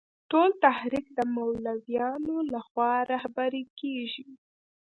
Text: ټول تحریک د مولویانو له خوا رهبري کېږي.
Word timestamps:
ټول 0.31 0.49
تحریک 0.65 1.05
د 1.17 1.19
مولویانو 1.35 2.35
له 2.51 2.59
خوا 2.67 2.93
رهبري 3.11 3.63
کېږي. 3.79 4.25